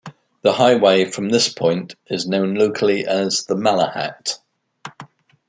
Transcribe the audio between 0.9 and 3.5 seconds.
from this point is known locally as